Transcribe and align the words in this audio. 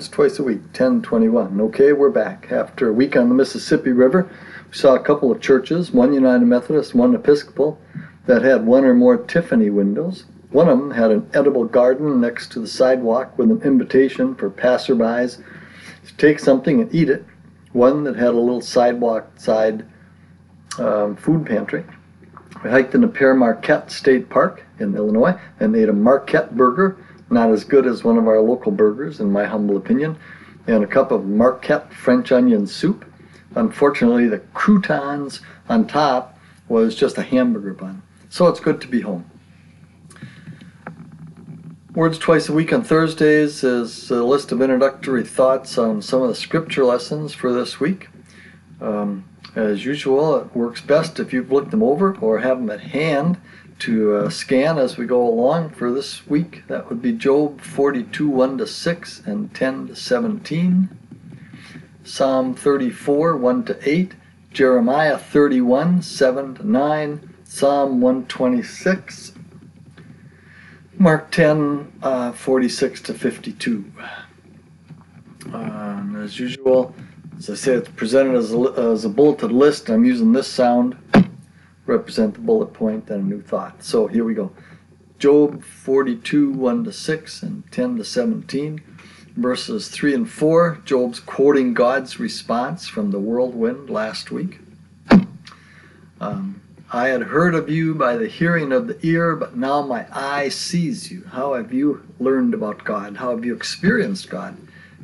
Words 0.00 0.08
twice 0.08 0.38
a 0.38 0.42
week, 0.42 0.62
1021. 0.62 1.60
Okay, 1.60 1.92
we're 1.92 2.08
back. 2.08 2.50
After 2.50 2.88
a 2.88 2.92
week 2.92 3.18
on 3.18 3.28
the 3.28 3.34
Mississippi 3.34 3.90
River, 3.90 4.30
we 4.66 4.74
saw 4.74 4.94
a 4.94 5.02
couple 5.02 5.30
of 5.30 5.42
churches, 5.42 5.90
one 5.90 6.14
United 6.14 6.46
Methodist, 6.46 6.94
one 6.94 7.14
Episcopal, 7.14 7.78
that 8.24 8.40
had 8.40 8.64
one 8.64 8.86
or 8.86 8.94
more 8.94 9.18
Tiffany 9.18 9.68
windows. 9.68 10.24
One 10.52 10.70
of 10.70 10.78
them 10.78 10.92
had 10.92 11.10
an 11.10 11.28
edible 11.34 11.66
garden 11.66 12.18
next 12.18 12.50
to 12.52 12.60
the 12.60 12.66
sidewalk 12.66 13.36
with 13.36 13.50
an 13.50 13.60
invitation 13.60 14.34
for 14.34 14.48
passerbys 14.48 15.42
to 16.06 16.16
take 16.16 16.38
something 16.38 16.80
and 16.80 16.94
eat 16.94 17.10
it. 17.10 17.26
One 17.72 18.04
that 18.04 18.16
had 18.16 18.28
a 18.28 18.40
little 18.40 18.62
sidewalk 18.62 19.38
side 19.38 19.84
um, 20.78 21.14
food 21.14 21.44
pantry. 21.44 21.84
We 22.64 22.70
hiked 22.70 22.94
in 22.94 23.02
into 23.02 23.14
Pere 23.14 23.34
Marquette 23.34 23.90
State 23.90 24.30
Park 24.30 24.64
in 24.78 24.96
Illinois 24.96 25.38
and 25.58 25.76
ate 25.76 25.90
a 25.90 25.92
Marquette 25.92 26.56
burger 26.56 26.96
not 27.30 27.50
as 27.50 27.64
good 27.64 27.86
as 27.86 28.04
one 28.04 28.18
of 28.18 28.26
our 28.26 28.40
local 28.40 28.72
burgers, 28.72 29.20
in 29.20 29.30
my 29.30 29.44
humble 29.44 29.76
opinion, 29.76 30.18
and 30.66 30.84
a 30.84 30.86
cup 30.86 31.10
of 31.10 31.24
Marquette 31.24 31.92
French 31.92 32.32
onion 32.32 32.66
soup. 32.66 33.04
Unfortunately, 33.54 34.28
the 34.28 34.38
croutons 34.54 35.40
on 35.68 35.86
top 35.86 36.38
was 36.68 36.94
just 36.94 37.18
a 37.18 37.22
hamburger 37.22 37.74
bun. 37.74 38.02
So 38.28 38.46
it's 38.48 38.60
good 38.60 38.80
to 38.80 38.88
be 38.88 39.00
home. 39.00 39.28
Words 41.94 42.18
twice 42.18 42.48
a 42.48 42.52
week 42.52 42.72
on 42.72 42.84
Thursdays 42.84 43.64
is 43.64 44.10
a 44.10 44.22
list 44.22 44.52
of 44.52 44.62
introductory 44.62 45.24
thoughts 45.24 45.76
on 45.76 46.00
some 46.00 46.22
of 46.22 46.28
the 46.28 46.36
scripture 46.36 46.84
lessons 46.84 47.34
for 47.34 47.52
this 47.52 47.80
week. 47.80 48.08
Um, 48.80 49.24
as 49.56 49.84
usual, 49.84 50.36
it 50.36 50.54
works 50.54 50.80
best 50.80 51.18
if 51.18 51.32
you've 51.32 51.50
looked 51.50 51.72
them 51.72 51.82
over 51.82 52.16
or 52.20 52.38
have 52.38 52.58
them 52.58 52.70
at 52.70 52.80
hand 52.80 53.40
to 53.80 54.14
uh, 54.14 54.30
scan 54.30 54.78
as 54.78 54.96
we 54.96 55.06
go 55.06 55.26
along 55.26 55.70
for 55.70 55.90
this 55.90 56.26
week. 56.26 56.62
That 56.68 56.88
would 56.88 57.02
be 57.02 57.12
Job 57.12 57.60
42 57.60 58.28
1 58.28 58.58
to 58.58 58.66
6 58.66 59.22
and 59.26 59.54
10 59.54 59.88
to 59.88 59.96
17, 59.96 60.88
Psalm 62.04 62.54
34 62.54 63.36
1 63.36 63.64
to 63.64 63.78
8, 63.88 64.14
Jeremiah 64.52 65.18
31 65.18 66.02
7 66.02 66.54
to 66.56 66.70
9, 66.70 67.34
Psalm 67.44 68.00
126, 68.00 69.32
Mark 70.98 71.30
10 71.30 71.92
uh, 72.02 72.32
46 72.32 73.00
to 73.00 73.14
52. 73.14 73.92
Um, 75.52 76.20
as 76.22 76.38
usual, 76.38 76.94
as 77.38 77.48
I 77.48 77.54
say, 77.54 77.72
it's 77.72 77.88
presented 77.88 78.36
as 78.36 78.52
a, 78.52 78.58
as 78.92 79.04
a 79.06 79.08
bulleted 79.08 79.50
list. 79.50 79.88
I'm 79.88 80.04
using 80.04 80.32
this 80.32 80.46
sound 80.46 80.98
represent 81.90 82.34
the 82.34 82.40
bullet 82.40 82.72
point 82.72 83.10
and 83.10 83.22
a 83.22 83.26
new 83.26 83.42
thought. 83.42 83.82
So 83.82 84.06
here 84.06 84.24
we 84.24 84.34
go. 84.34 84.52
Job 85.18 85.62
42, 85.64 86.52
1 86.52 86.84
to 86.84 86.92
6 86.92 87.42
and 87.42 87.70
10 87.70 87.96
to 87.98 88.04
17. 88.04 88.82
Verses 89.36 89.88
3 89.88 90.14
and 90.14 90.30
4, 90.30 90.80
Job's 90.84 91.20
quoting 91.20 91.74
God's 91.74 92.18
response 92.18 92.88
from 92.88 93.10
the 93.10 93.18
whirlwind 93.18 93.88
last 93.88 94.30
week. 94.30 94.58
Um, 96.20 96.60
I 96.92 97.08
had 97.08 97.22
heard 97.22 97.54
of 97.54 97.70
you 97.70 97.94
by 97.94 98.16
the 98.16 98.26
hearing 98.26 98.72
of 98.72 98.86
the 98.86 98.98
ear, 99.06 99.36
but 99.36 99.56
now 99.56 99.82
my 99.82 100.06
eye 100.12 100.48
sees 100.48 101.10
you. 101.10 101.24
How 101.30 101.54
have 101.54 101.72
you 101.72 102.02
learned 102.18 102.54
about 102.54 102.84
God? 102.84 103.16
How 103.16 103.30
have 103.30 103.44
you 103.44 103.54
experienced 103.54 104.28
God? 104.28 104.56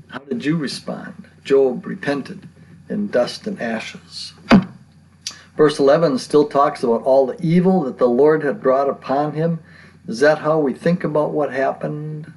How 0.08 0.18
did 0.18 0.44
you 0.44 0.56
respond? 0.56 1.28
Job 1.44 1.86
repented 1.86 2.48
in 2.88 3.08
dust 3.08 3.46
and 3.46 3.60
ashes. 3.60 4.34
Verse 5.56 5.78
11 5.78 6.18
still 6.18 6.46
talks 6.46 6.82
about 6.82 7.02
all 7.02 7.26
the 7.26 7.40
evil 7.40 7.82
that 7.84 7.98
the 7.98 8.08
Lord 8.08 8.42
had 8.42 8.62
brought 8.62 8.90
upon 8.90 9.32
him. 9.32 9.58
Is 10.06 10.20
that 10.20 10.38
how 10.38 10.58
we 10.58 10.74
think 10.74 11.02
about 11.02 11.32
what 11.32 11.52
happened? 11.52 12.32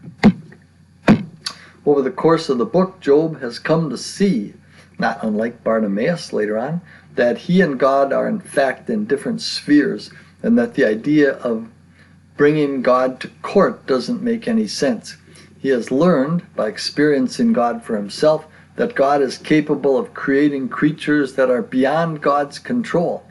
Over 1.86 2.02
the 2.02 2.12
course 2.12 2.50
of 2.50 2.58
the 2.58 2.66
book, 2.66 3.00
Job 3.02 3.42
has 3.42 3.60
come 3.60 3.90
to 3.90 3.98
see, 3.98 4.54
not 4.98 5.24
unlike 5.24 5.64
Bartimaeus 5.64 6.32
later 6.32 6.58
on, 6.58 6.82
that 7.16 7.38
he 7.38 7.62
and 7.62 7.80
God 7.80 8.14
are 8.14 8.28
in 8.28 8.40
fact 8.40 8.90
in 8.90 9.06
different 9.06 9.42
spheres, 9.42 10.12
and 10.42 10.58
that 10.58 10.76
the 10.76 10.86
idea 10.86 11.34
of 11.34 11.68
bringing 12.38 12.82
God 12.82 13.20
to 13.20 13.28
court 13.42 13.86
doesn't 13.86 14.22
make 14.22 14.48
any 14.48 14.68
sense. 14.68 15.18
He 15.60 15.70
has 15.70 15.92
learned, 15.92 16.44
by 16.56 16.70
experiencing 16.70 17.52
God 17.52 17.84
for 17.84 17.98
himself, 17.98 18.46
that 18.80 18.96
God 18.96 19.22
is 19.22 19.38
capable 19.38 19.98
of 19.98 20.14
creating 20.14 20.70
creatures 20.70 21.34
that 21.34 21.50
are 21.50 21.62
beyond 21.62 22.22
God's 22.22 22.60
control, 22.60 23.26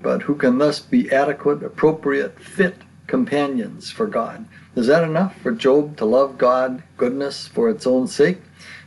but 0.00 0.22
who 0.22 0.36
can 0.36 0.58
thus 0.58 0.78
be 0.78 1.10
adequate, 1.10 1.64
appropriate, 1.64 2.38
fit 2.38 2.76
companions 3.08 3.90
for 3.90 4.06
God. 4.06 4.46
Is 4.76 4.86
that 4.86 5.02
enough 5.02 5.36
for 5.40 5.50
Job 5.50 5.96
to 5.96 6.04
love 6.04 6.38
God, 6.38 6.84
goodness 6.96 7.48
for 7.48 7.68
its 7.68 7.84
own 7.84 8.06
sake, 8.06 8.38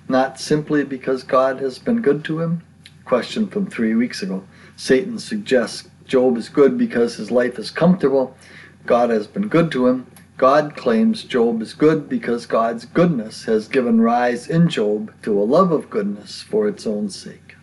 not 0.07 0.39
simply 0.39 0.85
because 0.85 1.21
God 1.23 1.59
has 1.59 1.79
been 1.79 2.01
good 2.01 2.23
to 2.23 2.39
him? 2.39 2.63
Question 3.03 3.45
from 3.45 3.65
three 3.65 3.93
weeks 3.93 4.21
ago. 4.21 4.45
Satan 4.77 5.19
suggests 5.19 5.89
Job 6.05 6.37
is 6.37 6.47
good 6.47 6.77
because 6.77 7.17
his 7.17 7.29
life 7.29 7.59
is 7.59 7.71
comfortable. 7.71 8.37
God 8.85 9.09
has 9.09 9.27
been 9.27 9.49
good 9.49 9.69
to 9.73 9.87
him. 9.87 10.07
God 10.37 10.75
claims 10.75 11.23
Job 11.23 11.61
is 11.61 11.73
good 11.73 12.09
because 12.09 12.45
God's 12.45 12.85
goodness 12.85 13.45
has 13.45 13.69
given 13.69 14.01
rise 14.01 14.49
in 14.49 14.67
Job 14.67 15.13
to 15.23 15.39
a 15.39 15.43
love 15.43 15.71
of 15.71 15.89
goodness 15.89 16.41
for 16.41 16.67
its 16.67 16.85
own 16.85 17.09
sake. 17.09 17.55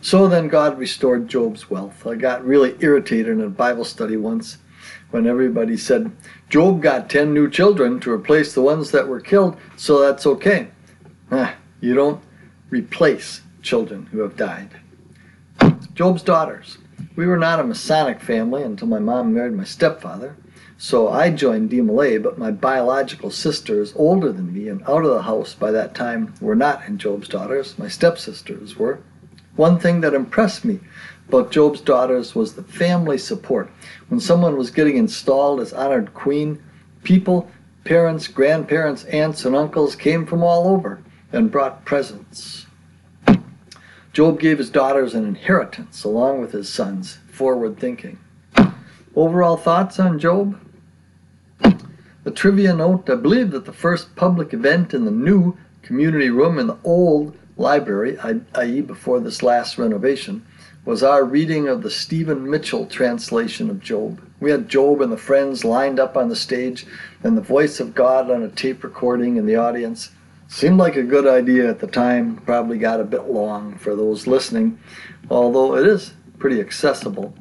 So 0.00 0.28
then 0.28 0.46
God 0.46 0.78
restored 0.78 1.26
Job's 1.28 1.68
wealth. 1.68 2.06
I 2.06 2.14
got 2.14 2.44
really 2.44 2.76
irritated 2.78 3.32
in 3.38 3.40
a 3.40 3.48
Bible 3.48 3.84
study 3.84 4.16
once 4.16 4.58
when 5.10 5.26
everybody 5.26 5.76
said, 5.76 6.12
Job 6.48 6.80
got 6.80 7.10
10 7.10 7.34
new 7.34 7.50
children 7.50 7.98
to 8.00 8.12
replace 8.12 8.54
the 8.54 8.62
ones 8.62 8.92
that 8.92 9.08
were 9.08 9.20
killed, 9.20 9.56
so 9.76 10.00
that's 10.00 10.26
okay. 10.26 10.68
Ah, 11.32 11.56
you 11.80 11.94
don't 11.94 12.22
replace 12.70 13.40
children 13.62 14.06
who 14.06 14.20
have 14.20 14.36
died. 14.36 14.76
Job's 15.94 16.22
daughters. 16.22 16.78
We 17.16 17.26
were 17.26 17.38
not 17.38 17.58
a 17.58 17.64
Masonic 17.64 18.20
family 18.20 18.62
until 18.62 18.86
my 18.86 19.00
mom 19.00 19.34
married 19.34 19.54
my 19.54 19.64
stepfather. 19.64 20.36
So 20.78 21.08
I 21.08 21.30
joined 21.30 21.70
DeMolay, 21.70 22.22
but 22.22 22.36
my 22.36 22.50
biological 22.50 23.30
sisters, 23.30 23.94
older 23.96 24.30
than 24.30 24.52
me 24.52 24.68
and 24.68 24.82
out 24.82 25.04
of 25.04 25.10
the 25.14 25.22
house 25.22 25.54
by 25.54 25.70
that 25.70 25.94
time, 25.94 26.34
were 26.38 26.54
not 26.54 26.84
in 26.86 26.98
Job's 26.98 27.28
daughters. 27.28 27.78
My 27.78 27.88
stepsisters 27.88 28.76
were. 28.76 28.98
One 29.56 29.78
thing 29.78 30.02
that 30.02 30.12
impressed 30.12 30.66
me 30.66 30.80
about 31.28 31.50
Job's 31.50 31.80
daughters 31.80 32.34
was 32.34 32.52
the 32.52 32.62
family 32.62 33.16
support. 33.16 33.70
When 34.08 34.20
someone 34.20 34.58
was 34.58 34.70
getting 34.70 34.98
installed 34.98 35.60
as 35.60 35.72
honored 35.72 36.12
queen, 36.12 36.62
people, 37.04 37.50
parents, 37.84 38.28
grandparents, 38.28 39.04
aunts, 39.04 39.46
and 39.46 39.56
uncles 39.56 39.96
came 39.96 40.26
from 40.26 40.42
all 40.42 40.68
over 40.68 41.00
and 41.32 41.50
brought 41.50 41.86
presents. 41.86 42.66
Job 44.12 44.38
gave 44.38 44.58
his 44.58 44.70
daughters 44.70 45.14
an 45.14 45.24
inheritance 45.24 46.04
along 46.04 46.42
with 46.42 46.52
his 46.52 46.70
sons, 46.70 47.18
forward 47.30 47.78
thinking. 47.78 48.18
Overall 49.14 49.56
thoughts 49.56 49.98
on 49.98 50.18
Job? 50.18 50.60
A 52.26 52.32
trivia 52.32 52.74
note 52.74 53.08
I 53.08 53.14
believe 53.14 53.52
that 53.52 53.66
the 53.66 53.72
first 53.72 54.16
public 54.16 54.52
event 54.52 54.92
in 54.92 55.04
the 55.04 55.12
new 55.12 55.56
community 55.82 56.28
room 56.28 56.58
in 56.58 56.66
the 56.66 56.76
old 56.82 57.36
library, 57.56 58.18
i.e., 58.18 58.80
before 58.80 59.20
this 59.20 59.44
last 59.44 59.78
renovation, 59.78 60.44
was 60.84 61.04
our 61.04 61.24
reading 61.24 61.68
of 61.68 61.84
the 61.84 61.90
Stephen 61.90 62.50
Mitchell 62.50 62.84
translation 62.86 63.70
of 63.70 63.78
Job. 63.78 64.20
We 64.40 64.50
had 64.50 64.68
Job 64.68 65.02
and 65.02 65.12
the 65.12 65.16
friends 65.16 65.64
lined 65.64 66.00
up 66.00 66.16
on 66.16 66.28
the 66.28 66.34
stage 66.34 66.84
and 67.22 67.36
the 67.36 67.42
voice 67.42 67.78
of 67.78 67.94
God 67.94 68.28
on 68.28 68.42
a 68.42 68.48
tape 68.48 68.82
recording 68.82 69.36
in 69.36 69.46
the 69.46 69.54
audience. 69.54 70.10
Seemed 70.48 70.78
like 70.78 70.96
a 70.96 71.04
good 71.04 71.28
idea 71.28 71.70
at 71.70 71.78
the 71.78 71.86
time, 71.86 72.38
probably 72.38 72.76
got 72.76 73.00
a 73.00 73.04
bit 73.04 73.30
long 73.30 73.78
for 73.78 73.94
those 73.94 74.26
listening, 74.26 74.80
although 75.30 75.76
it 75.76 75.86
is 75.86 76.12
pretty 76.40 76.58
accessible 76.58 77.36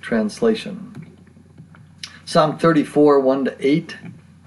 translation. 0.00 1.14
Psalm 2.24 2.56
34, 2.56 3.20
1 3.20 3.44
to 3.44 3.56
8. 3.60 3.96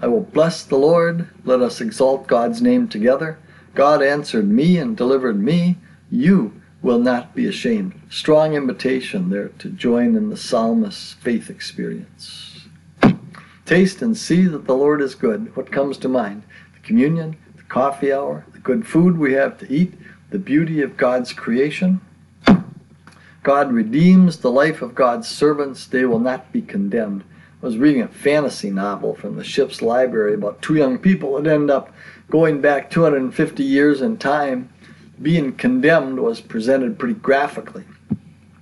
I 0.04 0.06
will 0.06 0.20
bless 0.20 0.64
the 0.64 0.76
Lord. 0.76 1.28
Let 1.46 1.62
us 1.62 1.80
exalt 1.80 2.26
God's 2.26 2.60
name 2.60 2.88
together. 2.88 3.38
God 3.74 4.02
answered 4.02 4.46
me 4.46 4.76
and 4.76 4.94
delivered 4.94 5.40
me. 5.40 5.78
You 6.10 6.60
will 6.82 6.98
not 6.98 7.34
be 7.34 7.46
ashamed. 7.46 7.98
Strong 8.10 8.52
invitation 8.52 9.30
there 9.30 9.48
to 9.60 9.70
join 9.70 10.14
in 10.14 10.28
the 10.28 10.36
psalmist's 10.36 11.14
faith 11.14 11.48
experience. 11.48 12.66
Taste 13.64 14.02
and 14.02 14.14
see 14.14 14.46
that 14.46 14.66
the 14.66 14.76
Lord 14.76 15.00
is 15.00 15.14
good. 15.14 15.56
What 15.56 15.72
comes 15.72 15.96
to 15.96 16.08
mind? 16.10 16.42
The 16.74 16.86
communion, 16.86 17.38
the 17.56 17.62
coffee 17.62 18.12
hour, 18.12 18.44
the 18.52 18.58
good 18.58 18.86
food 18.86 19.16
we 19.16 19.32
have 19.32 19.56
to 19.60 19.72
eat, 19.72 19.94
the 20.28 20.38
beauty 20.38 20.82
of 20.82 20.98
God's 20.98 21.32
creation. 21.32 22.02
God 23.42 23.72
redeems 23.72 24.36
the 24.36 24.50
life 24.50 24.82
of 24.82 24.94
God's 24.94 25.28
servants. 25.28 25.86
They 25.86 26.04
will 26.04 26.18
not 26.18 26.52
be 26.52 26.60
condemned. 26.60 27.24
I 27.64 27.66
was 27.66 27.78
reading 27.78 28.02
a 28.02 28.08
fantasy 28.08 28.68
novel 28.68 29.14
from 29.14 29.36
the 29.36 29.42
ship's 29.42 29.80
library 29.80 30.34
about 30.34 30.60
two 30.60 30.74
young 30.74 30.98
people 30.98 31.40
that 31.40 31.50
end 31.50 31.70
up 31.70 31.94
going 32.28 32.60
back 32.60 32.90
250 32.90 33.62
years 33.62 34.02
in 34.02 34.18
time 34.18 34.68
being 35.22 35.54
condemned 35.54 36.20
was 36.20 36.42
presented 36.42 36.98
pretty 36.98 37.14
graphically. 37.14 37.84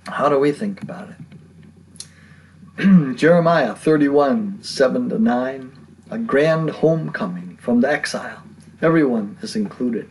How 0.07 0.29
do 0.29 0.39
we 0.39 0.53
think 0.53 0.81
about 0.81 1.09
it? 2.77 3.17
Jeremiah 3.17 3.75
31 3.75 4.63
7 4.63 5.09
to 5.09 5.19
9, 5.19 5.87
a 6.09 6.17
grand 6.17 6.69
homecoming 6.69 7.57
from 7.57 7.81
the 7.81 7.91
exile. 7.91 8.41
Everyone 8.81 9.37
is 9.41 9.57
included. 9.57 10.09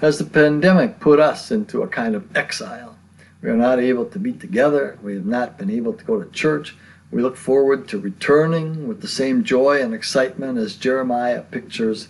As 0.00 0.16
the 0.16 0.24
pandemic 0.24 1.00
put 1.00 1.20
us 1.20 1.50
into 1.50 1.82
a 1.82 1.86
kind 1.86 2.14
of 2.14 2.34
exile, 2.34 2.96
we 3.42 3.50
are 3.50 3.56
not 3.56 3.78
able 3.78 4.06
to 4.06 4.18
be 4.18 4.32
together, 4.32 4.98
we 5.02 5.16
have 5.16 5.26
not 5.26 5.58
been 5.58 5.68
able 5.68 5.92
to 5.92 6.04
go 6.04 6.18
to 6.18 6.30
church. 6.30 6.74
We 7.10 7.22
look 7.22 7.36
forward 7.36 7.88
to 7.88 7.98
returning 7.98 8.86
with 8.86 9.00
the 9.00 9.08
same 9.08 9.42
joy 9.42 9.82
and 9.82 9.92
excitement 9.92 10.58
as 10.58 10.76
Jeremiah 10.76 11.42
pictures 11.42 12.08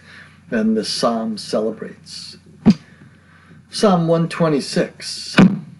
and 0.50 0.76
this 0.76 0.90
psalm 0.90 1.38
celebrates. 1.38 2.36
Psalm 3.70 4.08
126. 4.08 5.36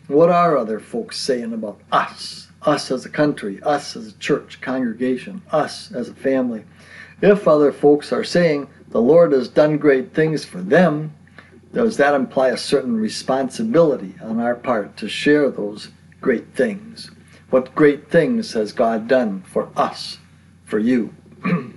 What 0.07 0.31
are 0.31 0.57
other 0.57 0.81
folks 0.81 1.19
saying 1.19 1.53
about 1.53 1.81
us? 1.93 2.49
Us 2.63 2.91
as 2.91 3.05
a 3.05 3.11
country, 3.11 3.61
us 3.63 3.95
as 3.95 4.09
a 4.09 4.19
church 4.19 4.61
congregation, 4.61 5.43
us 5.51 5.93
as 5.93 6.09
a 6.09 6.15
family. 6.15 6.65
If 7.21 7.47
other 7.47 7.73
folks 7.73 8.13
are 8.13 8.25
saying 8.25 8.69
the 8.89 9.03
Lord 9.03 9.33
has 9.33 9.49
done 9.49 9.77
great 9.77 10.15
things 10.15 10.45
for 10.47 10.63
them, 10.63 11.13
does 11.75 11.99
that 11.99 12.15
imply 12.15 12.49
a 12.49 12.57
certain 12.57 12.97
responsibility 12.97 14.15
on 14.23 14.41
our 14.41 14.55
part 14.55 14.97
to 14.97 15.09
share 15.09 15.51
those 15.51 15.91
great 16.21 16.55
things? 16.55 17.11
What 17.51 17.75
great 17.75 18.09
things 18.09 18.53
has 18.53 18.73
God 18.73 19.09
done 19.09 19.43
for 19.43 19.69
us, 19.77 20.19
for 20.65 20.79
you? 20.79 21.13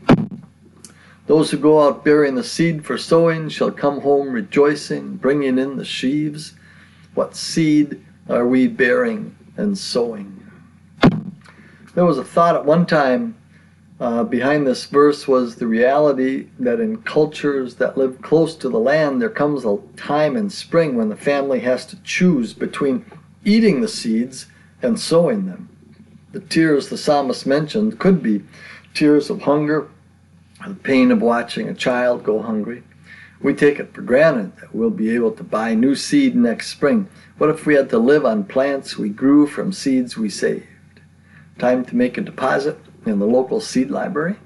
Those 1.25 1.49
who 1.49 1.57
go 1.57 1.81
out 1.81 2.05
bearing 2.05 2.35
the 2.35 2.43
seed 2.43 2.85
for 2.85 2.97
sowing 2.97 3.49
shall 3.49 3.71
come 3.71 4.01
home 4.01 4.31
rejoicing, 4.33 5.15
bringing 5.15 5.57
in 5.57 5.77
the 5.77 5.85
sheaves. 5.85 6.53
What 7.15 7.35
seed 7.35 8.05
are 8.29 8.47
we 8.47 8.67
bearing 8.67 9.35
and 9.57 9.75
sowing? 9.75 10.45
There 11.95 12.05
was 12.05 12.19
a 12.19 12.23
thought 12.23 12.55
at 12.55 12.65
one 12.65 12.85
time 12.85 13.35
uh, 13.99 14.23
behind 14.23 14.67
this 14.67 14.85
verse 14.85 15.27
was 15.27 15.55
the 15.55 15.67
reality 15.67 16.49
that 16.59 16.79
in 16.79 17.01
cultures 17.03 17.75
that 17.75 17.97
live 17.97 18.21
close 18.21 18.55
to 18.55 18.69
the 18.69 18.79
land, 18.79 19.21
there 19.21 19.29
comes 19.29 19.65
a 19.65 19.79
time 19.95 20.35
in 20.35 20.49
spring 20.49 20.95
when 20.95 21.09
the 21.09 21.15
family 21.15 21.61
has 21.61 21.85
to 21.87 21.95
choose 22.03 22.53
between 22.53 23.05
eating 23.43 23.81
the 23.81 23.87
seeds 23.87 24.47
and 24.83 24.99
sowing 24.99 25.45
them. 25.45 25.69
The 26.33 26.41
tears 26.41 26.89
the 26.89 26.97
psalmist 26.97 27.45
mentioned 27.45 27.99
could 27.99 28.21
be 28.21 28.43
tears 28.93 29.29
of 29.29 29.43
hunger, 29.43 29.87
the 30.67 30.73
pain 30.73 31.11
of 31.11 31.21
watching 31.21 31.67
a 31.67 31.73
child 31.73 32.23
go 32.23 32.41
hungry. 32.41 32.83
We 33.41 33.53
take 33.53 33.79
it 33.79 33.93
for 33.93 34.01
granted 34.01 34.55
that 34.57 34.73
we'll 34.73 34.89
be 34.89 35.13
able 35.15 35.31
to 35.31 35.43
buy 35.43 35.73
new 35.73 35.95
seed 35.95 36.35
next 36.35 36.69
spring. 36.69 37.09
What 37.37 37.49
if 37.49 37.65
we 37.65 37.73
had 37.73 37.89
to 37.89 37.99
live 37.99 38.25
on 38.25 38.45
plants 38.45 38.97
we 38.97 39.09
grew 39.09 39.47
from 39.47 39.73
seeds 39.73 40.17
we 40.17 40.29
saved? 40.29 40.65
Time 41.59 41.83
to 41.85 41.95
make 41.95 42.17
a 42.17 42.21
deposit 42.21 42.79
in 43.05 43.19
the 43.19 43.25
local 43.25 43.59
seed 43.59 43.91
library? 43.91 44.37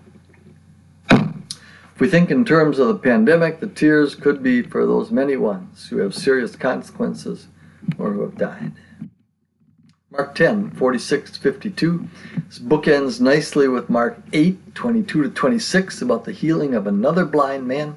If 1.12 2.02
we 2.02 2.10
think 2.10 2.30
in 2.32 2.46
terms 2.46 2.80
of 2.80 2.88
the 2.88 2.96
pandemic, 2.96 3.60
the 3.60 3.68
tears 3.68 4.14
could 4.14 4.44
be 4.44 4.62
for 4.62 4.86
those 4.86 5.10
many 5.10 5.36
ones 5.36 5.88
who 5.90 5.98
have 5.98 6.14
serious 6.14 6.56
consequences 6.56 7.48
or 7.98 8.12
who 8.14 8.22
have 8.22 8.38
died. 8.38 8.74
Mark 10.10 10.36
10, 10.36 10.72
46 10.72 11.32
to 11.32 11.40
52. 11.42 12.08
This 12.48 12.60
book 12.60 12.88
ends 12.88 13.20
nicely 13.20 13.68
with 13.68 13.90
Mark 13.90 14.18
8, 14.32 14.74
22 14.74 15.24
to 15.24 15.30
26 15.30 16.02
about 16.02 16.24
the 16.24 16.32
healing 16.32 16.74
of 16.74 16.88
another 16.88 17.26
blind 17.26 17.68
man. 17.68 17.94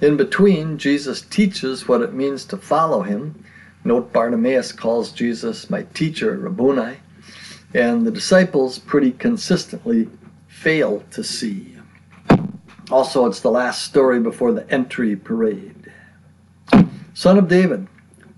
In 0.00 0.16
between, 0.16 0.78
Jesus 0.78 1.20
teaches 1.20 1.86
what 1.86 2.00
it 2.00 2.14
means 2.14 2.46
to 2.46 2.56
follow 2.56 3.02
him. 3.02 3.44
Note 3.84 4.14
Bartimaeus 4.14 4.72
calls 4.72 5.12
Jesus 5.12 5.68
my 5.68 5.82
teacher, 5.92 6.38
Rabboni, 6.38 6.96
and 7.74 8.06
the 8.06 8.10
disciples 8.10 8.78
pretty 8.78 9.12
consistently 9.12 10.08
fail 10.48 11.04
to 11.10 11.22
see. 11.22 11.76
Also, 12.90 13.26
it's 13.26 13.40
the 13.40 13.50
last 13.50 13.82
story 13.82 14.20
before 14.20 14.52
the 14.52 14.68
entry 14.72 15.16
parade. 15.16 15.92
Son 17.12 17.36
of 17.36 17.46
David, 17.46 17.88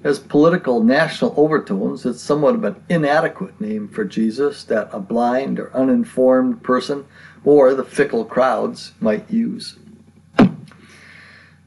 has 0.05 0.19
political 0.19 0.85
national 0.85 1.35
overtones, 1.37 2.05
it's 2.05 2.21
somewhat 2.21 2.55
of 2.55 2.62
an 2.62 2.77
inadequate 2.91 3.58
name 3.58 3.89
for 3.89 4.05
Jesus 4.05 4.63
that 4.65 4.91
a 4.93 5.01
blind 5.01 5.58
or 5.58 5.75
uninformed 5.75 6.63
person 6.63 7.06
or 7.43 7.75
the 7.75 7.84
fickle 7.84 8.25
crowds 8.25 8.93
might 9.01 9.31
use. 9.31 9.79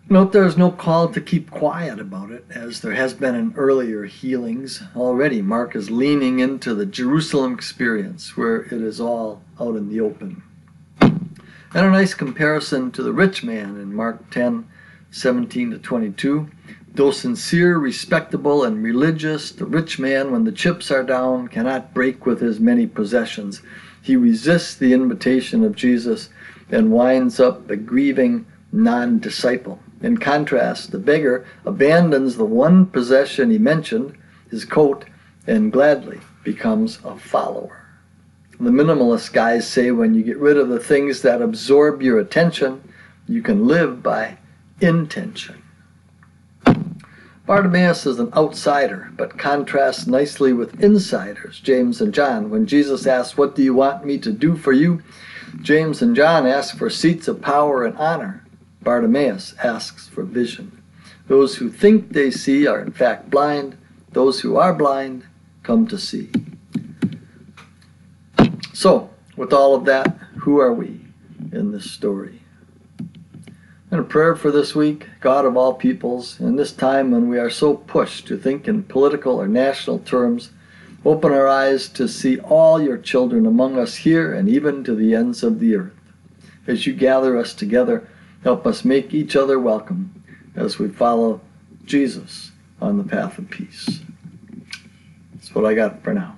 Note 0.09 0.31
there 0.31 0.45
is 0.45 0.55
no 0.55 0.71
call 0.71 1.09
to 1.09 1.19
keep 1.19 1.51
quiet 1.51 1.99
about 1.99 2.31
it, 2.31 2.45
as 2.49 2.79
there 2.79 2.93
has 2.93 3.13
been 3.13 3.35
in 3.35 3.53
earlier 3.57 4.05
healings. 4.05 4.81
Already, 4.95 5.41
Mark 5.41 5.75
is 5.75 5.91
leaning 5.91 6.39
into 6.39 6.73
the 6.73 6.85
Jerusalem 6.85 7.53
experience 7.53 8.37
where 8.37 8.61
it 8.61 8.71
is 8.71 9.01
all 9.01 9.41
out 9.59 9.75
in 9.75 9.89
the 9.89 9.99
open. 9.99 10.43
And 11.01 11.85
a 11.85 11.89
nice 11.89 12.13
comparison 12.13 12.91
to 12.91 13.03
the 13.03 13.11
rich 13.11 13.43
man 13.43 13.77
in 13.77 13.93
Mark 13.93 14.29
10 14.29 14.69
17 15.11 15.71
to 15.71 15.77
22. 15.77 16.49
Though 16.97 17.11
sincere, 17.11 17.77
respectable, 17.77 18.63
and 18.63 18.81
religious, 18.81 19.51
the 19.51 19.65
rich 19.65 19.99
man, 19.99 20.31
when 20.31 20.45
the 20.45 20.51
chips 20.51 20.89
are 20.89 21.03
down, 21.03 21.47
cannot 21.47 21.93
break 21.93 22.25
with 22.25 22.41
his 22.41 22.59
many 22.59 22.87
possessions. 22.87 23.61
He 24.01 24.15
resists 24.15 24.73
the 24.73 24.93
invitation 24.93 25.63
of 25.63 25.75
Jesus 25.75 26.29
and 26.71 26.91
winds 26.91 27.39
up 27.39 27.69
a 27.69 27.75
grieving 27.75 28.47
non 28.71 29.19
disciple. 29.19 29.79
In 30.01 30.17
contrast, 30.17 30.89
the 30.89 30.97
beggar 30.97 31.45
abandons 31.67 32.35
the 32.35 32.45
one 32.45 32.87
possession 32.87 33.51
he 33.51 33.59
mentioned, 33.59 34.17
his 34.49 34.65
coat, 34.65 35.05
and 35.45 35.71
gladly 35.71 36.19
becomes 36.43 36.97
a 37.05 37.15
follower. 37.15 37.85
The 38.59 38.71
minimalist 38.71 39.33
guys 39.33 39.67
say 39.67 39.91
when 39.91 40.15
you 40.15 40.23
get 40.23 40.39
rid 40.39 40.57
of 40.57 40.69
the 40.69 40.79
things 40.79 41.21
that 41.21 41.43
absorb 41.43 42.01
your 42.01 42.17
attention, 42.17 42.81
you 43.27 43.43
can 43.43 43.67
live 43.67 44.01
by 44.01 44.39
intention. 44.81 45.61
Bartimaeus 47.47 48.05
is 48.05 48.19
an 48.19 48.33
outsider, 48.33 49.09
but 49.15 49.37
contrasts 49.37 50.05
nicely 50.05 50.51
with 50.51 50.83
insiders, 50.83 51.61
James 51.61 52.01
and 52.01 52.13
John. 52.13 52.49
When 52.49 52.67
Jesus 52.67 53.07
asks, 53.07 53.37
What 53.37 53.55
do 53.55 53.63
you 53.63 53.73
want 53.73 54.05
me 54.05 54.17
to 54.17 54.33
do 54.33 54.57
for 54.57 54.73
you? 54.73 55.01
James 55.61 56.01
and 56.01 56.13
John 56.13 56.45
ask 56.45 56.77
for 56.77 56.89
seats 56.89 57.29
of 57.29 57.41
power 57.41 57.85
and 57.85 57.97
honor. 57.97 58.45
Bartimaeus 58.81 59.55
asks 59.63 60.09
for 60.09 60.23
vision. 60.23 60.83
Those 61.29 61.55
who 61.55 61.69
think 61.69 62.11
they 62.11 62.31
see 62.31 62.67
are 62.67 62.81
in 62.81 62.91
fact 62.91 63.29
blind. 63.29 63.77
Those 64.11 64.41
who 64.41 64.57
are 64.57 64.73
blind 64.73 65.23
come 65.63 65.87
to 65.87 65.97
see. 65.97 66.29
So, 68.73 69.09
with 69.37 69.53
all 69.53 69.73
of 69.73 69.85
that, 69.85 70.17
who 70.39 70.59
are 70.59 70.73
we 70.73 70.99
in 71.53 71.71
this 71.71 71.89
story? 71.91 72.41
And 73.89 74.01
a 74.01 74.03
prayer 74.03 74.35
for 74.35 74.51
this 74.51 74.75
week, 74.75 75.07
God 75.21 75.45
of 75.45 75.55
all 75.55 75.73
peoples, 75.73 76.41
in 76.41 76.57
this 76.57 76.73
time 76.73 77.11
when 77.11 77.29
we 77.29 77.39
are 77.39 77.49
so 77.49 77.73
pushed 77.75 78.27
to 78.27 78.37
think 78.37 78.67
in 78.67 78.83
political 78.83 79.39
or 79.39 79.47
national 79.47 79.99
terms, 79.99 80.51
open 81.05 81.31
our 81.31 81.47
eyes 81.47 81.87
to 81.89 82.09
see 82.09 82.37
all 82.39 82.81
your 82.81 82.97
children 82.97 83.45
among 83.45 83.79
us 83.79 83.95
here 83.95 84.33
and 84.33 84.49
even 84.49 84.83
to 84.83 84.93
the 84.93 85.15
ends 85.15 85.41
of 85.41 85.61
the 85.61 85.75
earth. 85.75 85.93
As 86.67 86.85
you 86.85 86.93
gather 86.93 87.37
us 87.37 87.53
together, 87.53 88.09
help 88.43 88.67
us 88.67 88.83
make 88.83 89.13
each 89.13 89.37
other 89.37 89.57
welcome 89.57 90.21
as 90.53 90.77
we 90.77 90.89
follow 90.89 91.39
Jesus 91.85 92.51
on 92.81 92.97
the 92.97 93.05
path 93.05 93.37
of 93.37 93.49
peace. 93.49 94.01
That's 95.33 95.55
what 95.55 95.63
I 95.63 95.73
got 95.73 96.03
for 96.03 96.13
now. 96.13 96.36